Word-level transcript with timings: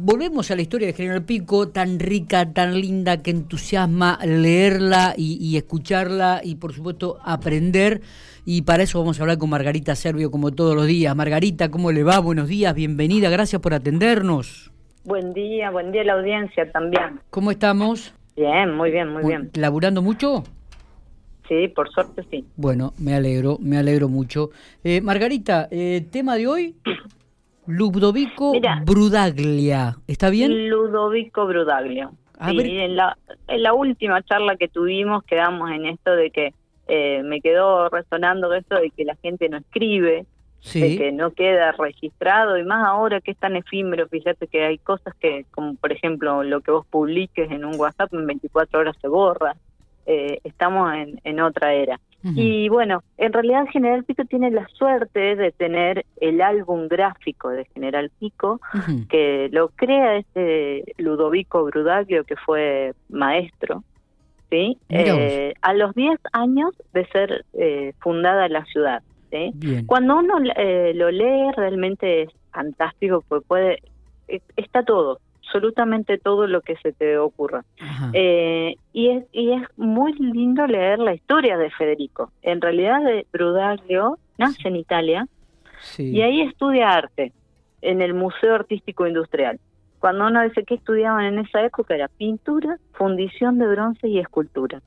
volvemos 0.00 0.50
a 0.50 0.56
la 0.56 0.62
historia 0.62 0.86
de 0.86 0.92
General 0.92 1.24
Pico, 1.24 1.68
tan 1.68 1.98
rica, 1.98 2.52
tan 2.52 2.80
linda, 2.80 3.20
que 3.22 3.30
entusiasma 3.30 4.18
leerla 4.24 5.14
y, 5.16 5.56
escucharla 5.56 6.40
y 6.44 6.54
por 6.54 6.72
supuesto 6.72 7.18
aprender. 7.24 8.00
Y 8.44 8.62
para 8.62 8.84
eso 8.84 9.00
vamos 9.00 9.18
a 9.18 9.22
hablar 9.24 9.38
con 9.38 9.50
Margarita 9.50 9.94
Servio 9.94 10.30
como 10.30 10.52
todos 10.52 10.74
los 10.74 10.86
días. 10.86 11.14
Margarita, 11.16 11.70
¿cómo 11.70 11.90
le 11.90 12.04
va? 12.04 12.20
Buenos 12.20 12.48
días, 12.48 12.74
bienvenida, 12.74 13.28
gracias 13.28 13.60
por 13.60 13.74
atendernos. 13.74 14.70
Buen 15.04 15.32
día, 15.32 15.70
buen 15.70 15.90
día 15.90 16.02
a 16.02 16.04
la 16.04 16.12
audiencia 16.14 16.70
también. 16.70 17.20
¿Cómo 17.30 17.50
estamos? 17.50 18.14
Bien, 18.36 18.74
muy 18.74 18.90
bien, 18.90 19.12
muy 19.12 19.24
bien. 19.24 19.50
¿Laburando 19.54 20.00
mucho? 20.00 20.44
Sí, 21.48 21.66
por 21.68 21.90
suerte 21.90 22.22
sí. 22.30 22.44
Bueno, 22.56 22.92
me 22.98 23.14
alegro, 23.14 23.58
me 23.60 23.78
alegro 23.78 24.08
mucho. 24.08 24.50
Eh, 24.84 25.00
Margarita, 25.00 25.66
eh, 25.70 26.06
tema 26.10 26.36
de 26.36 26.46
hoy, 26.46 26.76
Ludovico 27.68 28.54
Brudaglia, 28.86 29.96
¿está 30.06 30.30
bien? 30.30 30.70
Ludovico 30.70 31.46
Brudaglia. 31.46 32.10
sí, 32.48 32.78
En, 32.78 32.96
la, 32.96 33.18
en 33.46 33.62
la 33.62 33.74
última 33.74 34.22
charla 34.22 34.56
que 34.56 34.68
tuvimos 34.68 35.22
quedamos 35.24 35.70
en 35.70 35.84
esto 35.84 36.16
de 36.16 36.30
que 36.30 36.54
eh, 36.88 37.22
me 37.22 37.42
quedó 37.42 37.90
resonando 37.90 38.52
esto 38.54 38.76
de 38.76 38.90
que 38.90 39.04
la 39.04 39.16
gente 39.16 39.50
no 39.50 39.58
escribe, 39.58 40.24
de 40.72 40.96
que 40.96 41.12
no 41.12 41.32
queda 41.32 41.72
registrado 41.72 42.58
y 42.58 42.64
más 42.64 42.86
ahora 42.86 43.20
que 43.20 43.32
es 43.32 43.36
tan 43.36 43.54
efímero, 43.56 44.08
fíjate 44.08 44.46
que 44.46 44.64
hay 44.64 44.78
cosas 44.78 45.14
que, 45.20 45.44
como 45.50 45.74
por 45.74 45.92
ejemplo 45.92 46.42
lo 46.42 46.62
que 46.62 46.70
vos 46.70 46.86
publiques 46.86 47.50
en 47.50 47.66
un 47.66 47.78
WhatsApp 47.78 48.12
en 48.14 48.26
24 48.26 48.80
horas 48.80 48.96
se 49.00 49.08
borra, 49.08 49.54
eh, 50.08 50.40
estamos 50.42 50.92
en, 50.94 51.20
en 51.22 51.40
otra 51.40 51.74
era. 51.74 52.00
Y 52.24 52.68
bueno, 52.68 53.04
en 53.16 53.32
realidad 53.32 53.66
General 53.72 54.02
Pico 54.02 54.24
tiene 54.24 54.50
la 54.50 54.66
suerte 54.68 55.36
de 55.36 55.52
tener 55.52 56.04
el 56.20 56.40
álbum 56.40 56.88
gráfico 56.88 57.48
de 57.50 57.64
General 57.66 58.10
Pico, 58.18 58.60
que 59.08 59.48
lo 59.52 59.68
crea 59.68 60.16
este 60.16 60.84
Ludovico 60.98 61.64
Brudaglio, 61.64 62.24
que 62.24 62.34
fue 62.34 62.92
maestro, 63.08 63.84
¿sí? 64.50 64.78
Eh, 64.88 65.54
a 65.62 65.74
los 65.74 65.94
10 65.94 66.18
años 66.32 66.70
de 66.92 67.06
ser 67.06 67.44
eh, 67.52 67.92
fundada 68.00 68.48
la 68.48 68.64
ciudad. 68.64 69.02
¿sí? 69.30 69.84
Cuando 69.86 70.18
uno 70.18 70.38
eh, 70.56 70.92
lo 70.96 71.12
lee, 71.12 71.52
realmente 71.56 72.22
es 72.22 72.30
fantástico, 72.50 73.22
porque 73.28 73.46
puede, 73.46 73.82
está 74.56 74.82
todo, 74.82 75.20
absolutamente 75.48 76.18
todo 76.18 76.46
lo 76.46 76.60
que 76.60 76.76
se 76.76 76.92
te 76.92 77.18
ocurra. 77.18 77.64
Eh, 78.12 78.76
y, 78.92 79.08
es, 79.08 79.24
y 79.32 79.52
es 79.52 79.62
muy 79.76 80.12
lindo 80.14 80.66
leer 80.66 80.98
la 80.98 81.14
historia 81.14 81.56
de 81.56 81.70
Federico. 81.70 82.30
En 82.42 82.60
realidad, 82.60 83.02
de 83.02 83.26
Brudaglio 83.32 84.18
nace 84.36 84.68
en 84.68 84.76
Italia 84.76 85.26
y 85.96 86.20
ahí 86.20 86.42
estudia 86.42 86.90
arte 86.90 87.32
en 87.80 88.02
el 88.02 88.14
Museo 88.14 88.54
Artístico 88.54 89.06
Industrial. 89.06 89.58
Cuando 90.00 90.26
uno 90.26 90.42
dice 90.42 90.64
que 90.64 90.74
estudiaban 90.74 91.24
en 91.24 91.38
esa 91.40 91.64
época 91.64 91.94
era 91.94 92.08
pintura, 92.08 92.78
fundición 92.92 93.58
de 93.58 93.66
bronce 93.66 94.08
y 94.08 94.18
escultura. 94.18 94.80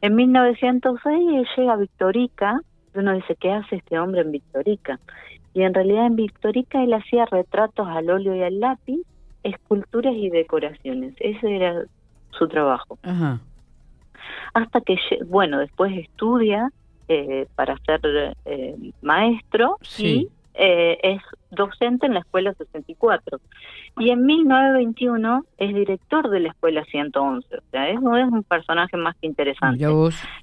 En 0.00 0.14
1906 0.14 1.28
él 1.34 1.46
llega 1.56 1.72
a 1.72 1.76
Victorica, 1.76 2.60
uno 2.94 3.14
dice, 3.14 3.36
¿qué 3.38 3.52
hace 3.52 3.76
este 3.76 3.98
hombre 3.98 4.22
en 4.22 4.32
Victorica? 4.32 4.98
Y 5.54 5.62
en 5.62 5.72
realidad 5.72 6.06
en 6.06 6.16
Victorica 6.16 6.82
él 6.82 6.92
hacía 6.92 7.24
retratos 7.26 7.86
al 7.88 8.10
óleo 8.10 8.34
y 8.34 8.42
al 8.42 8.60
lápiz 8.60 9.00
esculturas 9.46 10.14
y 10.16 10.30
decoraciones. 10.30 11.14
Ese 11.20 11.56
era 11.56 11.84
su 12.30 12.48
trabajo. 12.48 12.98
Hasta 14.54 14.80
que, 14.80 14.96
bueno, 15.26 15.58
después 15.58 15.96
estudia 15.96 16.70
eh, 17.08 17.46
para 17.54 17.76
ser 17.78 18.34
eh, 18.44 18.76
maestro 19.02 19.78
y 19.98 20.28
eh, 20.54 20.98
es 21.02 21.22
docente 21.50 22.06
en 22.06 22.14
la 22.14 22.20
Escuela 22.20 22.52
64. 22.54 23.38
Y 23.98 24.10
en 24.10 24.26
1921 24.26 25.44
es 25.58 25.74
director 25.74 26.28
de 26.30 26.40
la 26.40 26.48
Escuela 26.48 26.84
111. 26.84 27.56
O 27.56 27.60
sea, 27.70 27.88
es, 27.88 27.96
es 27.96 28.02
un 28.02 28.44
personaje 28.44 28.96
más 28.96 29.16
que 29.16 29.26
interesante. 29.26 29.86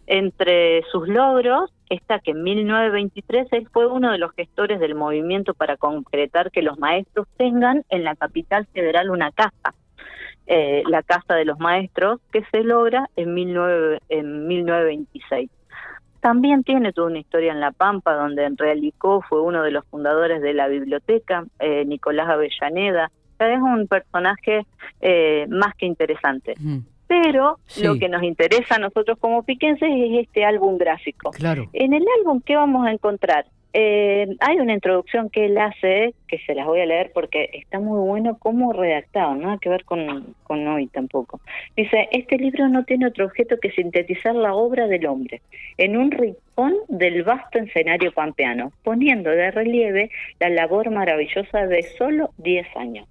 Entre 0.08 0.84
sus 0.92 1.08
logros 1.08 1.72
está 1.90 2.20
que 2.20 2.32
en 2.32 2.44
1923 2.44 3.48
él 3.52 3.68
fue 3.72 3.88
uno 3.88 4.12
de 4.12 4.18
los 4.18 4.32
gestores 4.34 4.80
del 4.80 4.96
movimiento 4.96 5.54
para 5.54 5.78
concretar 5.78 6.52
que 6.52 6.62
los 6.62 6.80
maestros 6.80 7.28
tengan 7.38 7.84
en 7.90 8.04
la 8.04 8.16
capital 8.16 8.68
federal 8.74 9.10
una 9.10 9.32
casa. 9.32 9.74
Eh, 10.46 10.84
la 10.88 11.04
Casa 11.04 11.36
de 11.36 11.46
los 11.46 11.58
Maestros, 11.58 12.20
que 12.34 12.44
se 12.52 12.66
logra 12.66 13.10
en, 13.16 13.34
19, 13.34 14.00
en 14.10 14.46
1926. 14.46 15.50
También 16.24 16.64
tiene 16.64 16.94
toda 16.94 17.08
una 17.08 17.20
historia 17.20 17.52
en 17.52 17.60
La 17.60 17.74
Pampa, 17.74 18.14
donde 18.14 18.46
en 18.46 18.58
Realicó 18.58 19.22
fue 19.28 19.42
uno 19.42 19.62
de 19.62 19.72
los 19.72 19.84
fundadores 19.88 20.42
de 20.42 20.54
la 20.54 20.70
biblioteca, 20.70 21.44
eh, 21.60 21.84
Nicolás 21.84 22.30
Avellaneda. 22.30 23.12
es 23.40 23.62
un 23.62 23.90
personaje 23.90 24.66
eh, 25.02 25.46
más 25.50 25.76
que 25.76 25.86
interesante. 25.86 26.54
Pero 27.08 27.60
lo 27.82 28.00
que 28.00 28.08
nos 28.08 28.24
interesa 28.24 28.76
a 28.76 28.80
nosotros 28.80 29.18
como 29.20 29.44
piquenses 29.44 29.90
es 29.92 30.24
este 30.24 30.46
álbum 30.46 30.78
gráfico. 30.78 31.32
Claro. 31.32 31.70
En 31.74 31.92
el 31.94 32.06
álbum, 32.20 32.40
¿qué 32.40 32.56
vamos 32.56 32.88
a 32.88 32.94
encontrar? 32.94 33.46
Eh, 33.76 34.28
hay 34.40 34.58
una 34.58 34.74
introducción 34.74 35.32
que 35.32 35.46
él 35.46 35.58
hace, 35.58 36.14
que 36.28 36.38
se 36.46 36.54
las 36.54 36.68
voy 36.68 36.82
a 36.82 36.86
leer 36.86 37.12
porque 37.12 37.50
está 37.54 37.80
muy 37.80 38.00
bueno 38.08 38.38
cómo 38.38 38.72
redactado, 38.72 39.34
nada 39.36 39.58
que 39.60 39.70
ver 39.70 39.84
con, 39.84 40.36
con 40.44 40.68
hoy 40.68 40.86
tampoco. 40.88 41.42
Dice, 41.76 42.08
este 42.12 42.38
libro 42.38 42.70
no 42.70 42.84
tiene 42.86 43.08
otro 43.08 43.26
objeto 43.26 43.58
que 43.60 43.72
sintetizar 43.72 44.36
la 44.36 44.54
obra 44.54 44.88
del 44.88 45.08
hombre 45.08 45.42
en 45.78 45.98
un 45.98 46.12
rincón 46.12 46.74
del 46.88 47.24
vasto 47.24 47.58
escenario 47.58 48.12
pampeano, 48.12 48.72
poniendo 48.84 49.32
de 49.32 49.50
relieve 49.50 50.12
la 50.40 50.50
labor 50.50 50.92
maravillosa 50.92 51.66
de 51.66 51.82
solo 51.98 52.30
10 52.38 52.68
años. 52.78 53.08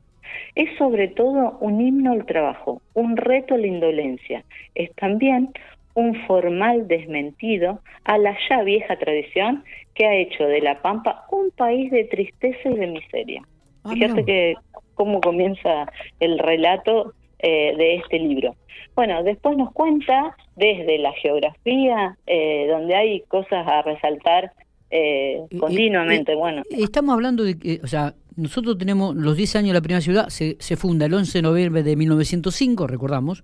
Es 0.55 0.77
sobre 0.79 1.09
todo 1.09 1.59
un 1.61 1.81
himno 1.81 2.13
al 2.13 2.25
trabajo, 2.25 2.81
un 2.95 3.17
reto 3.17 3.55
a 3.55 3.59
la 3.59 3.67
indolencia. 3.67 4.45
Es 4.75 4.93
también 4.95 5.51
un 5.95 6.15
formal 6.27 6.89
desmentido 6.89 7.81
a 8.05 8.19
la 8.19 8.37
ya 8.49 8.63
vieja 8.63 8.97
tradición 8.97 9.65
que 9.95 10.07
ha 10.07 10.15
hecho 10.15 10.45
de 10.45 10.61
La 10.61 10.81
Pampa 10.81 11.27
un 11.31 11.51
país 11.51 11.91
de 11.91 12.05
tristeza 12.05 12.69
y 12.69 12.75
de 12.75 12.87
miseria. 12.87 13.43
Ah, 13.85 13.91
Fíjate 13.93 14.25
que 14.25 14.55
cómo 14.95 15.21
comienza 15.21 15.87
el 16.21 16.39
relato 16.39 17.15
eh, 17.39 17.75
de 17.77 17.97
este 17.97 18.19
libro. 18.19 18.55
Bueno, 18.95 19.23
después 19.23 19.57
nos 19.57 19.73
cuenta 19.73 20.37
desde 20.57 20.99
la 20.99 21.13
geografía, 21.13 22.17
eh, 22.27 22.67
donde 22.71 22.95
hay 22.95 23.21
cosas 23.23 23.67
a 23.67 23.83
resaltar 23.83 24.53
eh, 24.91 25.41
continuamente. 25.59 26.35
bueno, 26.35 26.63
estamos 26.71 27.15
hablando 27.15 27.45
de 27.45 27.59
que, 27.59 27.81
o 27.83 27.87
sea, 27.87 28.15
nosotros 28.37 28.77
tenemos 28.77 29.17
los 29.17 29.37
10 29.37 29.57
años 29.57 29.69
de 29.69 29.75
la 29.75 29.81
primera 29.81 30.01
ciudad, 30.03 30.29
se, 30.29 30.57
se 30.61 30.77
funda 30.77 31.07
el 31.07 31.15
11 31.15 31.39
de 31.39 31.43
noviembre 31.43 31.83
de 31.83 31.97
1905, 31.97 32.87
recordamos, 32.87 33.43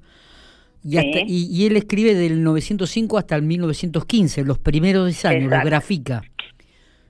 y, 0.85 1.67
él 1.67 1.77
escribe 1.77 2.15
del 2.15 2.43
905 2.43 3.19
hasta 3.19 3.37
el 3.37 3.43
1915, 3.43 4.45
los 4.45 4.59
primeros 4.59 5.07
10 5.07 5.25
años, 5.25 5.51
lo 5.51 5.65
grafica. 5.65 6.23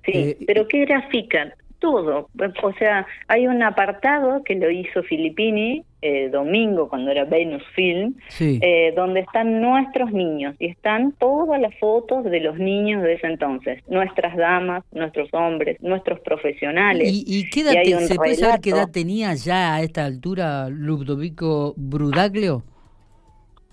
Sí, 0.05 0.13
eh, 0.15 0.39
pero 0.47 0.67
¿qué 0.69 0.85
grafican? 0.85 1.53
Todo. 1.79 2.29
O 2.63 2.73
sea, 2.73 3.07
hay 3.29 3.47
un 3.47 3.63
apartado 3.63 4.43
que 4.43 4.57
lo 4.57 4.69
hizo 4.71 5.03
Filippini 5.05 5.85
eh, 6.01 6.29
domingo, 6.29 6.89
cuando 6.89 7.11
era 7.11 7.25
Venus 7.25 7.63
Film, 7.75 8.15
eh, 8.41 8.93
donde 8.95 9.21
están 9.21 9.61
nuestros 9.61 10.13
niños 10.13 10.55
y 10.61 10.67
están 10.67 11.13
todas 11.19 11.61
las 11.61 11.77
fotos 11.79 12.25
de 12.25 12.41
los 12.41 12.57
niños 12.57 13.03
de 13.03 13.15
ese 13.15 13.27
entonces, 13.27 13.83
nuestras 13.89 14.37
damas, 14.37 14.85
nuestros 14.93 15.29
hombres, 15.33 15.77
nuestros 15.81 16.21
profesionales. 16.21 17.11
¿Y, 17.13 17.51
qué 17.51 17.63
edad, 17.63 18.01
se 18.01 18.15
puede 18.15 18.37
saber 18.37 18.61
qué 18.61 18.71
edad 18.71 18.89
tenía 18.93 19.35
ya 19.35 19.75
a 19.75 19.83
esta 19.83 20.05
altura 20.05 20.69
Ludovico 20.69 21.75
Brudaglio? 21.77 22.63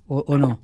¿O, 0.07 0.37
no? 0.37 0.59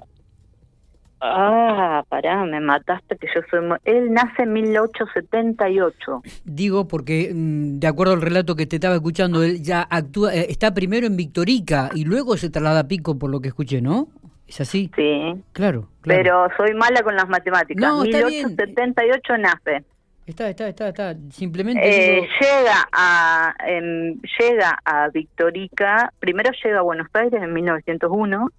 Ah, 1.23 2.03
pará, 2.09 2.45
me 2.45 2.59
mataste 2.59 3.15
que 3.17 3.27
yo 3.33 3.41
soy... 3.49 3.59
Él 3.85 4.11
nace 4.11 4.41
en 4.41 4.53
1878. 4.53 6.21
Digo 6.45 6.87
porque, 6.87 7.31
mm, 7.33 7.79
de 7.79 7.87
acuerdo 7.87 8.13
al 8.13 8.21
relato 8.21 8.55
que 8.55 8.65
te 8.65 8.77
estaba 8.77 8.95
escuchando, 8.95 9.43
él 9.43 9.61
ya 9.61 9.85
actúa, 9.87 10.33
eh, 10.33 10.47
está 10.49 10.73
primero 10.73 11.05
en 11.05 11.15
Victorica 11.15 11.91
y 11.93 12.05
luego 12.05 12.37
se 12.37 12.49
traslada 12.49 12.81
a 12.81 12.87
Pico, 12.87 13.19
por 13.19 13.29
lo 13.29 13.39
que 13.39 13.49
escuché, 13.49 13.81
¿no? 13.81 14.07
¿Es 14.47 14.61
así? 14.61 14.91
Sí. 14.95 15.43
Claro, 15.53 15.87
Pero 16.03 16.47
soy 16.57 16.73
mala 16.73 17.03
con 17.03 17.15
las 17.15 17.29
matemáticas. 17.29 17.81
No, 17.81 18.01
1878 18.01 19.37
nace. 19.37 19.85
Está, 20.25 20.49
está, 20.49 20.67
está, 20.67 20.89
está. 20.89 21.15
Simplemente. 21.29 21.81
Eh, 21.83 22.27
llega 22.39 22.87
a 22.91 23.53
llega 24.39 24.79
a 24.83 25.09
Victorica. 25.09 26.11
Primero 26.19 26.51
llega 26.63 26.79
a 26.79 26.81
Buenos 26.81 27.07
Aires 27.13 27.41
en 27.41 27.53
1901 27.53 28.49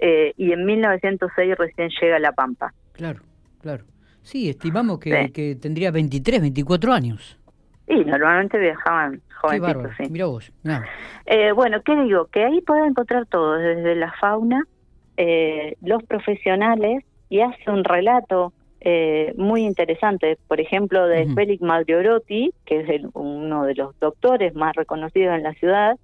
eh, 0.00 0.32
y 0.36 0.52
en 0.52 0.64
1906 0.64 1.56
recién 1.56 1.90
llega 2.00 2.16
a 2.16 2.18
La 2.18 2.32
Pampa. 2.32 2.72
Claro, 2.92 3.20
claro. 3.60 3.84
Sí, 4.22 4.48
estimamos 4.48 4.98
que, 4.98 5.30
que 5.32 5.56
tendría 5.56 5.90
23, 5.90 6.40
24 6.40 6.92
años. 6.92 7.38
Y 7.86 8.04
normalmente 8.04 8.58
viajaban 8.58 9.20
jovencitos, 9.40 9.92
sí. 9.96 10.04
Mira 10.10 10.26
vos. 10.26 10.52
Eh, 11.26 11.52
bueno, 11.52 11.82
¿qué 11.82 11.96
digo? 12.04 12.26
Que 12.26 12.44
ahí 12.44 12.60
puede 12.60 12.86
encontrar 12.86 13.26
todo, 13.26 13.54
desde 13.54 13.96
la 13.96 14.12
fauna, 14.20 14.66
eh, 15.16 15.76
los 15.82 16.02
profesionales, 16.04 17.04
y 17.28 17.40
hace 17.40 17.70
un 17.70 17.84
relato 17.84 18.52
eh, 18.82 19.34
muy 19.36 19.64
interesantes, 19.64 20.38
por 20.48 20.58
ejemplo, 20.58 21.06
de 21.06 21.26
Félix 21.34 21.60
Magliorotti, 21.60 22.52
que 22.64 22.80
es 22.80 23.02
uno 23.12 23.64
de 23.64 23.74
los 23.74 23.98
doctores 24.00 24.54
más 24.54 24.74
reconocidos 24.74 25.36
en 25.36 25.42
la 25.42 25.52
ciudad, 25.54 25.98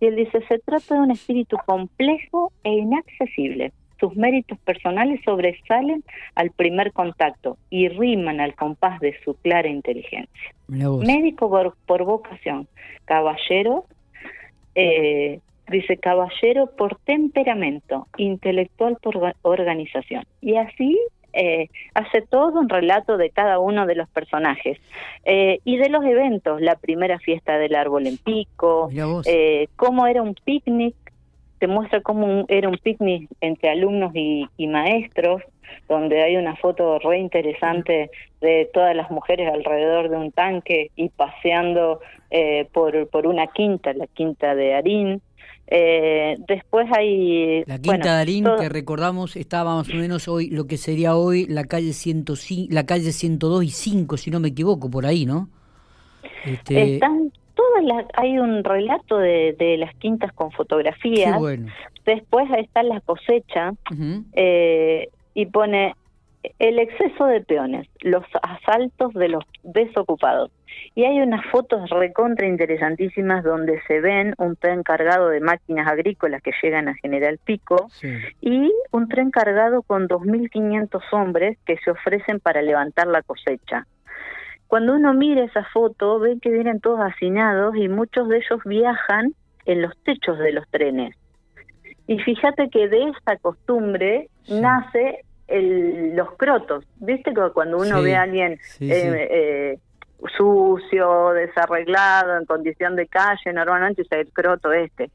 y 0.00 0.06
él 0.06 0.16
dice, 0.16 0.42
se 0.48 0.58
trata 0.58 0.96
de 0.96 1.00
un 1.00 1.12
espíritu 1.12 1.56
complejo 1.64 2.52
e 2.64 2.72
inaccesible. 2.72 3.72
Sus 4.00 4.14
méritos 4.16 4.58
personales 4.58 5.20
sobresalen 5.24 6.02
al 6.34 6.50
primer 6.50 6.92
contacto 6.92 7.56
y 7.70 7.88
riman 7.88 8.40
al 8.40 8.54
compás 8.54 8.98
de 9.00 9.14
su 9.24 9.34
clara 9.34 9.68
inteligencia. 9.68 10.50
Médico 10.68 11.48
por, 11.86 12.04
vocación, 12.04 12.66
caballero, 13.04 13.84
eh, 14.74 15.38
dice 15.70 15.96
caballero 15.96 16.66
por 16.76 16.98
temperamento, 17.04 18.08
intelectual 18.16 18.98
por 19.00 19.34
organización. 19.42 20.24
Y 20.42 20.56
así 20.56 20.98
eh, 21.36 21.68
hace 21.92 22.22
todo 22.22 22.58
un 22.58 22.68
relato 22.70 23.18
de 23.18 23.28
cada 23.28 23.58
uno 23.58 23.84
de 23.84 23.94
los 23.94 24.08
personajes 24.08 24.78
eh, 25.26 25.60
y 25.64 25.76
de 25.76 25.90
los 25.90 26.02
eventos, 26.02 26.62
la 26.62 26.76
primera 26.76 27.18
fiesta 27.18 27.58
del 27.58 27.74
árbol 27.74 28.06
en 28.06 28.16
pico, 28.16 28.88
eh, 29.26 29.68
cómo 29.76 30.06
era 30.06 30.22
un 30.22 30.34
picnic, 30.34 30.94
te 31.58 31.66
muestra 31.66 32.00
cómo 32.00 32.46
era 32.48 32.70
un 32.70 32.78
picnic 32.78 33.28
entre 33.42 33.68
alumnos 33.68 34.12
y, 34.14 34.48
maestros, 34.66 35.42
donde 35.88 36.22
hay 36.22 36.36
una 36.36 36.56
foto 36.56 36.98
re 37.00 37.18
interesante 37.18 38.10
de 38.40 38.70
todas 38.72 38.96
las 38.96 39.10
mujeres 39.10 39.52
alrededor 39.52 40.08
de 40.08 40.16
un 40.16 40.32
tanque 40.32 40.90
y 40.96 41.10
paseando 41.10 42.00
por, 42.72 43.08
por 43.08 43.26
una 43.26 43.46
quinta, 43.48 43.92
la 43.92 44.06
quinta 44.06 44.54
de 44.54 44.74
Arín. 44.74 45.22
Eh, 45.68 46.36
después 46.46 46.86
hay... 46.96 47.64
La 47.66 47.78
Quinta 47.78 48.14
Darín, 48.14 48.46
que 48.58 48.68
recordamos, 48.68 49.36
estaba 49.36 49.74
más 49.74 49.88
o 49.90 49.94
menos 49.94 50.28
hoy, 50.28 50.48
lo 50.48 50.66
que 50.66 50.76
sería 50.76 51.16
hoy 51.16 51.46
la 51.46 51.64
calle, 51.64 51.92
105, 51.92 52.72
la 52.72 52.86
calle 52.86 53.12
102 53.12 53.64
y 53.64 53.70
5, 53.70 54.16
si 54.16 54.30
no 54.30 54.40
me 54.40 54.48
equivoco, 54.48 54.90
por 54.90 55.06
ahí, 55.06 55.26
¿no? 55.26 55.48
Este... 56.44 56.94
Están 56.94 57.32
todas 57.54 57.84
las... 57.84 58.06
Hay 58.14 58.38
un 58.38 58.62
relato 58.62 59.18
de, 59.18 59.56
de 59.58 59.76
las 59.76 59.94
quintas 59.96 60.32
con 60.32 60.52
fotografías. 60.52 61.38
Bueno. 61.38 61.72
Después 62.04 62.48
está 62.56 62.84
la 62.84 63.00
cosecha 63.00 63.74
eh, 64.34 65.08
y 65.34 65.46
pone 65.46 65.96
el 66.58 66.78
exceso 66.78 67.26
de 67.26 67.40
peones, 67.40 67.88
los 68.00 68.24
asaltos 68.42 69.12
de 69.14 69.28
los 69.28 69.44
desocupados. 69.62 70.50
Y 70.94 71.04
hay 71.04 71.20
unas 71.20 71.44
fotos 71.46 71.88
recontra 71.90 72.46
interesantísimas 72.46 73.44
donde 73.44 73.80
se 73.86 74.00
ven 74.00 74.34
un 74.38 74.56
tren 74.56 74.82
cargado 74.82 75.28
de 75.28 75.40
máquinas 75.40 75.88
agrícolas 75.88 76.42
que 76.42 76.52
llegan 76.62 76.88
a 76.88 76.94
General 76.94 77.38
Pico 77.44 77.88
y 78.40 78.72
un 78.90 79.08
tren 79.08 79.30
cargado 79.30 79.82
con 79.82 80.08
2.500 80.08 81.02
hombres 81.12 81.58
que 81.66 81.78
se 81.78 81.90
ofrecen 81.90 82.40
para 82.40 82.62
levantar 82.62 83.06
la 83.06 83.22
cosecha. 83.22 83.86
Cuando 84.66 84.94
uno 84.94 85.14
mira 85.14 85.44
esa 85.44 85.64
foto, 85.64 86.18
ve 86.18 86.38
que 86.40 86.50
vienen 86.50 86.80
todos 86.80 87.00
hacinados 87.00 87.76
y 87.76 87.88
muchos 87.88 88.28
de 88.28 88.38
ellos 88.38 88.60
viajan 88.64 89.32
en 89.64 89.82
los 89.82 89.96
techos 90.02 90.38
de 90.38 90.52
los 90.52 90.68
trenes. 90.68 91.14
Y 92.08 92.18
fíjate 92.18 92.68
que 92.70 92.88
de 92.88 93.10
esta 93.10 93.36
costumbre 93.36 94.28
nace 94.48 95.24
el, 95.48 96.14
los 96.16 96.32
crotos. 96.36 96.84
¿Viste 96.96 97.32
que 97.32 97.50
cuando 97.52 97.78
uno 97.78 98.02
ve 98.02 98.16
a 98.16 98.22
alguien 98.22 98.58
eh, 98.80 99.28
eh, 99.30 99.78
sucio, 100.36 101.30
desarreglado, 101.30 102.36
en 102.36 102.46
condición 102.46 102.96
de 102.96 103.06
calle, 103.06 103.52
normalmente 103.52 104.02
usa 104.02 104.18
el 104.18 104.32
croto 104.32 104.72
este? 104.72 105.10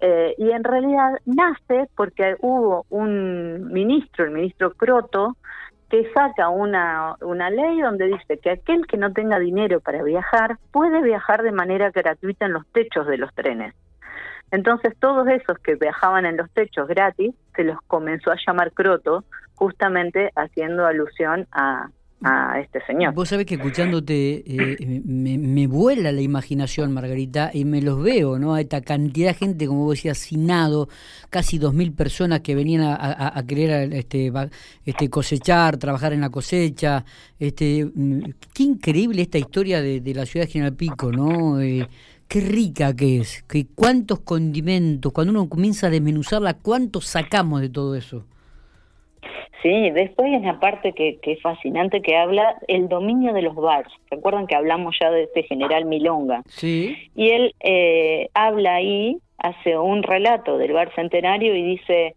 Eh, 0.00 0.34
y 0.36 0.50
en 0.50 0.62
realidad 0.62 1.12
nace 1.24 1.88
porque 1.96 2.36
hubo 2.40 2.84
un 2.90 3.72
ministro, 3.72 4.26
el 4.26 4.30
ministro 4.32 4.72
Croto, 4.74 5.36
que 5.88 6.10
saca 6.12 6.48
una, 6.48 7.14
una 7.22 7.48
ley 7.48 7.80
donde 7.80 8.06
dice 8.08 8.38
que 8.38 8.50
aquel 8.50 8.86
que 8.86 8.98
no 8.98 9.12
tenga 9.12 9.38
dinero 9.38 9.80
para 9.80 10.02
viajar 10.02 10.58
puede 10.70 11.00
viajar 11.00 11.42
de 11.42 11.52
manera 11.52 11.90
gratuita 11.90 12.46
en 12.46 12.52
los 12.52 12.66
techos 12.72 13.06
de 13.06 13.16
los 13.18 13.32
trenes. 13.34 13.74
Entonces 14.50 14.94
todos 14.98 15.26
esos 15.28 15.58
que 15.60 15.76
viajaban 15.76 16.26
en 16.26 16.36
los 16.36 16.50
techos 16.50 16.88
gratis 16.88 17.34
se 17.54 17.64
los 17.64 17.80
comenzó 17.86 18.30
a 18.30 18.36
llamar 18.46 18.72
croto 18.72 19.24
justamente 19.56 20.30
haciendo 20.36 20.86
alusión 20.86 21.46
a, 21.52 21.90
a 22.22 22.60
este 22.60 22.84
señor. 22.86 23.14
Vos 23.14 23.28
sabés 23.28 23.46
que 23.46 23.56
escuchándote 23.56 24.42
eh, 24.46 25.02
me, 25.04 25.66
vuela 25.66 26.12
la 26.12 26.22
imaginación, 26.22 26.92
Margarita, 26.92 27.50
y 27.52 27.64
me 27.64 27.82
los 27.82 28.02
veo, 28.02 28.38
¿no? 28.38 28.54
A 28.54 28.60
esta 28.60 28.80
cantidad 28.80 29.28
de 29.28 29.34
gente, 29.34 29.66
como 29.66 29.84
vos 29.84 29.96
decías, 29.96 30.18
sinado, 30.18 30.88
casi 31.30 31.58
dos 31.58 31.74
mil 31.74 31.92
personas 31.92 32.40
que 32.40 32.54
venían 32.54 32.82
a, 32.84 33.42
querer 33.46 33.92
este, 33.92 34.32
este, 34.84 35.10
cosechar, 35.10 35.76
trabajar 35.76 36.12
en 36.12 36.22
la 36.22 36.30
cosecha. 36.30 37.04
Este, 37.38 37.84
mm, 37.84 38.20
qué 38.54 38.62
increíble 38.62 39.22
esta 39.22 39.38
historia 39.38 39.82
de, 39.82 40.14
la 40.14 40.24
ciudad 40.24 40.46
de 40.46 40.52
General 40.52 40.74
Pico, 40.74 41.12
¿no? 41.12 41.60
Eh, 41.60 41.86
qué 42.26 42.40
rica 42.40 42.94
que 42.94 43.20
es, 43.20 43.42
que 43.42 43.66
cuántos 43.74 44.20
condimentos, 44.20 45.12
cuando 45.12 45.32
uno 45.32 45.48
comienza 45.48 45.88
a 45.88 45.90
desmenuzarla, 45.90 46.54
cuántos 46.54 47.06
sacamos 47.06 47.60
de 47.60 47.68
todo 47.68 47.94
eso. 47.94 48.24
Sí, 49.62 49.90
después 49.90 50.28
hay 50.28 50.36
una 50.36 50.60
parte 50.60 50.92
que, 50.92 51.18
que, 51.20 51.32
es 51.32 51.42
fascinante 51.42 52.02
que 52.02 52.16
habla 52.16 52.56
el 52.68 52.88
dominio 52.88 53.32
de 53.32 53.42
los 53.42 53.54
bars. 53.54 53.92
Recuerdan 54.10 54.46
que 54.46 54.54
hablamos 54.54 54.96
ya 55.00 55.10
de 55.10 55.24
este 55.24 55.42
general 55.44 55.86
Milonga. 55.86 56.42
Sí. 56.46 56.96
Y 57.14 57.30
él 57.30 57.54
eh, 57.60 58.28
habla 58.34 58.76
ahí, 58.76 59.18
hace 59.38 59.76
un 59.78 60.02
relato 60.02 60.58
del 60.58 60.72
bar 60.72 60.94
centenario 60.94 61.54
y 61.54 61.62
dice, 61.62 62.14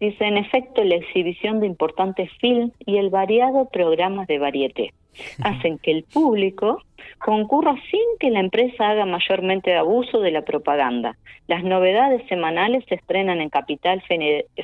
dice 0.00 0.24
en 0.24 0.36
efecto 0.36 0.84
la 0.84 0.96
exhibición 0.96 1.60
de 1.60 1.66
importantes 1.66 2.30
films 2.40 2.72
y 2.86 2.98
el 2.98 3.10
variado 3.10 3.68
programas 3.70 4.26
de 4.26 4.38
varieté 4.38 4.92
hacen 5.42 5.78
que 5.78 5.90
el 5.90 6.04
público 6.04 6.82
concurra 7.18 7.74
sin 7.90 8.00
que 8.20 8.30
la 8.30 8.40
empresa 8.40 8.90
haga 8.90 9.06
mayormente 9.06 9.74
abuso 9.74 10.20
de 10.20 10.30
la 10.30 10.42
propaganda. 10.42 11.16
Las 11.46 11.64
novedades 11.64 12.26
semanales 12.28 12.84
se 12.88 12.96
estrenan 12.96 13.40
en 13.40 13.50
Capital 13.50 14.02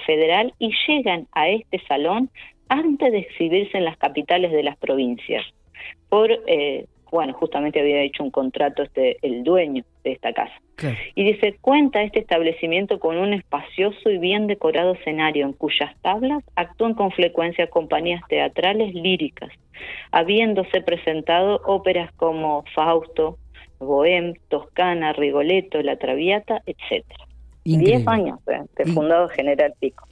Federal 0.06 0.54
y 0.58 0.72
llegan 0.86 1.26
a 1.32 1.48
este 1.48 1.80
salón 1.86 2.30
antes 2.68 3.12
de 3.12 3.18
exhibirse 3.18 3.78
en 3.78 3.84
las 3.84 3.96
capitales 3.96 4.52
de 4.52 4.62
las 4.62 4.76
provincias 4.76 5.44
por 6.08 6.30
eh, 6.46 6.86
bueno, 7.10 7.32
justamente 7.34 7.80
había 7.80 8.02
hecho 8.02 8.22
un 8.22 8.30
contrato 8.30 8.82
este 8.82 9.18
el 9.22 9.42
dueño 9.44 9.84
de 10.04 10.12
esta 10.12 10.32
casa. 10.32 10.54
Y 11.14 11.24
dice, 11.24 11.56
cuenta 11.60 12.02
este 12.02 12.20
establecimiento 12.20 13.00
con 13.00 13.18
un 13.18 13.34
espacioso 13.34 14.08
y 14.08 14.16
bien 14.16 14.46
decorado 14.46 14.94
escenario 14.94 15.44
en 15.44 15.52
cuyas 15.52 15.94
tablas 16.00 16.42
actúan 16.56 16.94
con 16.94 17.10
frecuencia 17.10 17.68
compañías 17.68 18.22
teatrales 18.28 18.94
líricas, 18.94 19.50
habiéndose 20.10 20.80
presentado 20.80 21.60
óperas 21.66 22.10
como 22.12 22.64
Fausto, 22.74 23.36
Bohem, 23.78 24.34
Toscana, 24.48 25.12
Rigoletto, 25.12 25.82
La 25.82 25.96
Traviata, 25.96 26.62
etcétera. 26.64 27.26
Diez 27.64 28.06
años 28.08 28.38
eh, 28.48 28.62
de 28.76 28.86
fundado 28.86 29.28
General 29.28 29.74
Pico. 29.78 30.06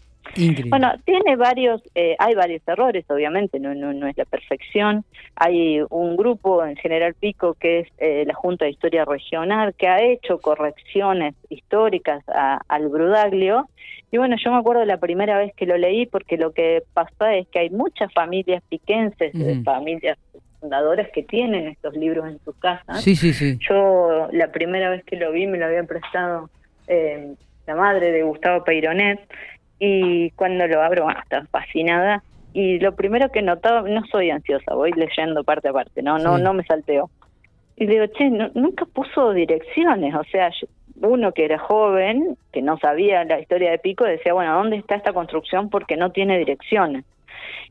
Bueno, 0.69 0.93
tiene 1.05 1.37
varios, 1.37 1.83
eh, 1.95 2.17
hay 2.19 2.35
varios 2.35 2.63
errores, 2.67 3.05
obviamente, 3.09 3.59
no, 3.59 3.75
no, 3.75 4.07
es 4.07 4.17
la 4.17 4.25
perfección. 4.25 5.05
Hay 5.37 5.81
un 5.91 6.17
grupo 6.17 6.65
en 6.65 6.77
General 6.77 7.15
Pico 7.15 7.55
que 7.55 7.81
es 7.81 7.89
eh, 7.99 8.25
la 8.27 8.35
Junta 8.35 8.65
de 8.65 8.73
Historia 8.73 9.05
Regional 9.05 9.75
que 9.75 9.89
ha 9.89 10.03
hecho 10.03 10.39
correcciones 10.39 11.35
históricas 11.49 12.25
al 12.27 12.89
Brudaglio. 12.89 13.69
Y 14.11 14.19
bueno, 14.19 14.37
yo 14.43 14.51
me 14.51 14.59
acuerdo 14.59 14.85
la 14.85 14.99
primera 14.99 15.39
vez 15.39 15.55
que 15.55 15.67
lo 15.67 15.77
leí 15.77 16.07
porque 16.07 16.37
lo 16.37 16.53
que 16.53 16.83
pasa 16.95 17.35
es 17.35 17.47
que 17.49 17.59
hay 17.59 17.71
muchas 17.71 18.13
familias 18.13 18.63
piquenses, 18.69 19.33
familias 19.65 20.19
fundadoras 20.61 21.09
que 21.13 21.23
tienen 21.23 21.69
estos 21.69 21.95
libros 21.95 22.27
en 22.29 22.39
sus 22.45 22.57
casas. 22.57 23.03
Sí, 23.03 23.15
sí, 23.17 23.33
sí. 23.33 23.59
Yo 23.69 24.29
la 24.33 24.51
primera 24.51 24.91
vez 24.91 25.05
que 25.05 25.17
lo 25.17 25.33
vi 25.33 25.47
me 25.47 25.59
lo 25.59 25.67
había 25.67 25.85
prestado 25.85 26.51
eh, 26.87 27.35
la 27.67 27.75
madre 27.75 28.13
de 28.13 28.23
Gustavo 28.23 28.65
Peironet 28.65 29.21
y 29.79 30.31
cuando 30.33 30.67
lo 30.67 30.83
abro, 30.83 31.05
bueno, 31.05 31.21
estaba 31.21 31.47
fascinada. 31.47 32.23
Y 32.53 32.79
lo 32.79 32.95
primero 32.95 33.31
que 33.31 33.43
notaba, 33.43 33.83
no 33.83 34.05
soy 34.07 34.31
ansiosa, 34.31 34.75
voy 34.75 34.93
leyendo 34.93 35.45
parte 35.45 35.69
a 35.69 35.73
parte, 35.73 36.03
no, 36.03 36.19
no, 36.19 36.39
no 36.39 36.55
me 36.55 36.65
salteo. 36.65 37.11
Y 37.77 37.87
digo, 37.87 38.07
che, 38.07 38.31
nunca 38.55 38.85
puso 38.87 39.33
direcciones, 39.33 40.15
o 40.15 40.25
sea, 40.25 40.51
uno 41.03 41.33
que 41.33 41.45
era 41.45 41.59
joven, 41.59 42.37
que 42.53 42.63
no 42.63 42.79
sabía 42.79 43.25
la 43.25 43.39
historia 43.39 43.71
de 43.71 43.79
Pico, 43.79 44.05
decía, 44.05 44.33
bueno, 44.33 44.55
¿dónde 44.55 44.77
está 44.77 44.97
esta 44.97 45.13
construcción? 45.13 45.71
Porque 45.71 45.97
no 45.97 46.11
tiene 46.11 46.39
direcciones. 46.39 47.05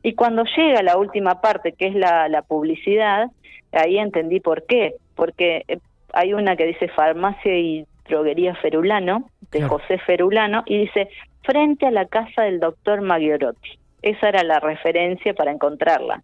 Y 0.02 0.14
cuando 0.14 0.44
llega 0.56 0.82
la 0.82 0.96
última 0.96 1.40
parte, 1.40 1.72
que 1.72 1.88
es 1.88 1.94
la, 1.94 2.28
la 2.28 2.42
publicidad, 2.42 3.30
ahí 3.72 3.98
entendí 3.98 4.40
por 4.40 4.64
qué. 4.66 4.94
Porque 5.14 5.64
eh, 5.68 5.78
hay 6.12 6.32
una 6.32 6.56
que 6.56 6.66
dice 6.66 6.88
farmacia 6.88 7.58
y 7.58 7.84
droguería 8.08 8.54
Ferulano, 8.54 9.28
de 9.50 9.62
José 9.62 9.98
Ferulano, 9.98 10.62
y 10.66 10.78
dice 10.78 11.08
frente 11.48 11.86
a 11.86 11.90
la 11.90 12.04
casa 12.04 12.42
del 12.42 12.60
doctor 12.60 13.00
Magliorotti. 13.00 13.78
Esa 14.02 14.28
era 14.28 14.42
la 14.42 14.60
referencia 14.60 15.32
para 15.32 15.50
encontrarla. 15.50 16.22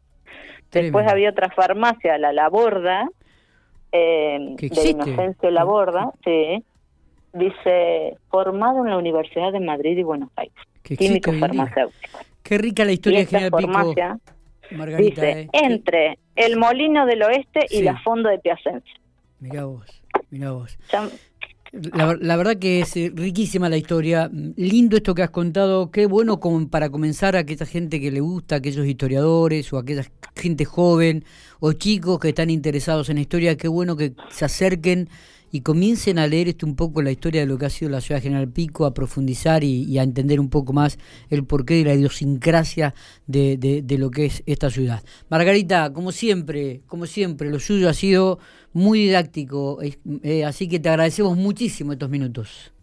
Después 0.70 1.06
había 1.08 1.30
otra 1.30 1.48
farmacia, 1.48 2.18
la 2.18 2.32
Laborda, 2.32 3.08
eh, 3.90 4.54
de 4.58 4.90
Inocencio 4.90 5.50
Laborda, 5.50 6.12
sí, 6.24 6.62
dice, 7.32 8.18
formado 8.28 8.84
en 8.84 8.90
la 8.90 8.98
Universidad 8.98 9.52
de 9.52 9.60
Madrid 9.60 9.96
y 9.96 10.02
Buenos 10.02 10.30
Aires, 10.36 10.54
químico 10.82 11.32
farmacéutico. 11.32 12.18
Qué 12.42 12.58
rica 12.58 12.84
la 12.84 12.92
historia 12.92 13.20
de 13.20 13.26
General 13.26 13.50
farmacia, 13.50 14.18
Margarita. 14.72 15.22
Dice, 15.22 15.40
eh, 15.40 15.48
entre 15.52 16.18
el 16.36 16.58
Molino 16.58 17.06
del 17.06 17.22
Oeste 17.22 17.66
y 17.70 17.82
la 17.82 17.98
Fondo 18.02 18.28
de 18.28 18.40
Piacenza. 18.40 18.92
Mirá 19.40 19.64
vos, 19.64 20.02
mirá 20.28 20.52
vos. 20.52 20.76
La, 21.92 22.36
verdad 22.36 22.56
que 22.56 22.80
es 22.80 22.96
eh, 22.96 23.10
riquísima 23.12 23.68
la 23.68 23.76
historia, 23.76 24.30
lindo 24.32 24.96
esto 24.96 25.12
que 25.12 25.22
has 25.24 25.30
contado, 25.30 25.90
qué 25.90 26.06
bueno 26.06 26.38
como 26.38 26.68
para 26.68 26.88
comenzar 26.88 27.34
a 27.34 27.40
aquella 27.40 27.66
gente 27.66 28.00
que 28.00 28.12
le 28.12 28.20
gusta, 28.20 28.56
aquellos 28.56 28.86
historiadores 28.86 29.72
o 29.72 29.78
aquella 29.78 30.04
gente 30.36 30.64
joven 30.64 31.24
o 31.58 31.72
chicos 31.72 32.20
que 32.20 32.28
están 32.28 32.50
interesados 32.50 33.08
en 33.08 33.16
la 33.16 33.22
historia, 33.22 33.56
qué 33.56 33.66
bueno 33.66 33.96
que 33.96 34.12
se 34.30 34.44
acerquen 34.44 35.08
y 35.54 35.60
comiencen 35.60 36.18
a 36.18 36.26
leer 36.26 36.48
esto 36.48 36.66
un 36.66 36.74
poco 36.74 37.00
la 37.00 37.12
historia 37.12 37.42
de 37.42 37.46
lo 37.46 37.56
que 37.56 37.66
ha 37.66 37.70
sido 37.70 37.88
la 37.88 38.00
ciudad 38.00 38.18
de 38.18 38.22
General 38.22 38.48
Pico, 38.48 38.86
a 38.86 38.92
profundizar 38.92 39.62
y, 39.62 39.96
a 40.00 40.02
entender 40.02 40.40
un 40.40 40.50
poco 40.50 40.72
más 40.72 40.98
el 41.30 41.46
porqué 41.46 41.74
de 41.74 41.84
la 41.84 41.94
idiosincrasia 41.94 42.92
de, 43.28 43.56
de, 43.56 43.98
lo 43.98 44.10
que 44.10 44.26
es 44.26 44.42
esta 44.46 44.68
ciudad. 44.68 45.04
Margarita, 45.28 45.92
como 45.92 46.10
siempre, 46.10 46.80
como 46.88 47.06
siempre, 47.06 47.50
lo 47.50 47.60
suyo 47.60 47.88
ha 47.88 47.92
sido 47.92 48.40
muy 48.72 48.98
didáctico, 48.98 49.78
eh, 49.80 50.44
así 50.44 50.68
que 50.68 50.80
te 50.80 50.88
agradecemos 50.88 51.36
muchísimo 51.36 51.92
estos 51.92 52.10
minutos. 52.10 52.74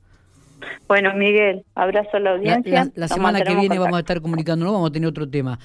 Bueno, 0.87 1.13
Miguel, 1.15 1.63
abrazo 1.75 2.17
a 2.17 2.19
la 2.19 2.31
audiencia. 2.31 2.89
La, 2.95 3.07
semana 3.07 3.41
que 3.41 3.55
viene 3.55 3.79
vamos 3.79 3.97
a 3.97 3.99
estar 3.99 4.21
comunicándonos, 4.21 4.73
vamos 4.73 4.89
a 4.89 4.93
tener 4.93 5.09
otro 5.09 5.29
tema. 5.29 5.59